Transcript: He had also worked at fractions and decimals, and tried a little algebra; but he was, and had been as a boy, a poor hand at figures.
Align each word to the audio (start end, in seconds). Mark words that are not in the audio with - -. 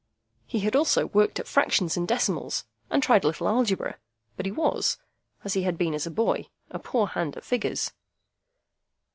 He 0.47 0.61
had 0.61 0.75
also 0.75 1.05
worked 1.05 1.39
at 1.39 1.47
fractions 1.47 1.95
and 1.95 2.07
decimals, 2.07 2.65
and 2.89 3.03
tried 3.03 3.23
a 3.23 3.27
little 3.27 3.47
algebra; 3.47 3.97
but 4.35 4.47
he 4.47 4.51
was, 4.51 4.97
and 5.43 5.53
had 5.63 5.77
been 5.77 5.93
as 5.93 6.07
a 6.07 6.09
boy, 6.09 6.47
a 6.71 6.79
poor 6.79 7.05
hand 7.05 7.37
at 7.37 7.45
figures. 7.45 7.91